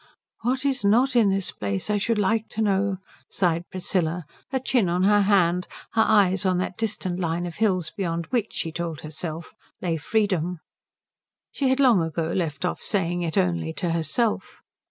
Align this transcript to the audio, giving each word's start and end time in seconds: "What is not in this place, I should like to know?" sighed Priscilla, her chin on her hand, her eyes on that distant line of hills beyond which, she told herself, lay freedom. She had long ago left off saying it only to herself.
"What 0.41 0.65
is 0.65 0.83
not 0.83 1.15
in 1.15 1.29
this 1.29 1.51
place, 1.51 1.87
I 1.87 1.97
should 1.97 2.17
like 2.17 2.47
to 2.55 2.61
know?" 2.63 2.97
sighed 3.29 3.69
Priscilla, 3.69 4.25
her 4.49 4.57
chin 4.57 4.89
on 4.89 5.03
her 5.03 5.21
hand, 5.21 5.67
her 5.91 6.03
eyes 6.07 6.43
on 6.43 6.57
that 6.57 6.75
distant 6.75 7.19
line 7.19 7.45
of 7.45 7.57
hills 7.57 7.91
beyond 7.95 8.25
which, 8.31 8.51
she 8.51 8.71
told 8.71 9.01
herself, 9.01 9.53
lay 9.79 9.97
freedom. 9.97 10.59
She 11.51 11.69
had 11.69 11.79
long 11.79 12.01
ago 12.01 12.31
left 12.33 12.65
off 12.65 12.81
saying 12.81 13.21
it 13.21 13.37
only 13.37 13.73
to 13.73 13.91
herself. 13.91 14.63